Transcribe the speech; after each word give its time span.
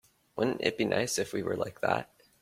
Wouldn't 0.35 0.61
it 0.61 0.79
be 0.79 0.85
nice 0.85 1.19
if 1.19 1.31
we 1.31 1.43
were 1.43 1.55
like 1.55 1.81
that? 1.81 2.09